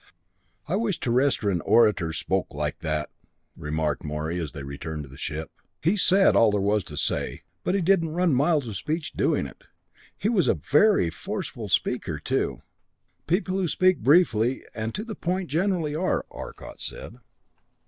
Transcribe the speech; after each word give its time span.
"I 0.67 0.77
wish 0.77 0.99
Terrestrian 0.99 1.61
orators 1.61 2.17
spoke 2.17 2.55
like 2.55 2.79
that," 2.79 3.11
remarked 3.55 4.03
Morey 4.03 4.39
as 4.39 4.51
they 4.51 4.63
returned 4.63 5.03
to 5.03 5.07
the 5.09 5.15
ship. 5.19 5.51
"He 5.79 5.95
said 5.95 6.35
all 6.35 6.49
there 6.49 6.59
was 6.59 6.83
to 6.85 6.97
say, 6.97 7.43
but 7.63 7.75
he 7.75 7.81
didn't 7.81 8.15
run 8.15 8.33
miles 8.33 8.65
of 8.65 8.75
speech 8.75 9.13
doing 9.13 9.45
it. 9.45 9.65
He 10.17 10.27
was 10.27 10.47
a 10.47 10.55
very 10.55 11.11
forceful 11.11 11.69
speaker, 11.69 12.17
too!" 12.17 12.63
"People 13.27 13.57
who 13.57 13.67
speak 13.67 13.99
briefly 13.99 14.63
and 14.73 14.95
to 14.95 15.03
the 15.03 15.13
point 15.13 15.51
generally 15.51 15.93
are," 15.93 16.25
Arcot 16.31 16.79
said. 16.81 17.17